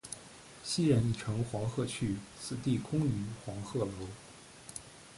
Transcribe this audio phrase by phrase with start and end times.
[0.63, 3.91] 昔人已乘黄鹤去，此地空余黄鹤楼。